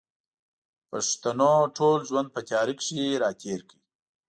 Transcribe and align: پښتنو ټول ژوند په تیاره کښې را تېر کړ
پښتنو 0.89 1.51
ټول 1.77 1.99
ژوند 2.09 2.27
په 2.35 2.41
تیاره 2.47 2.73
کښې 2.79 3.05
را 3.21 3.29
تېر 3.41 3.59
کړ 3.69 3.77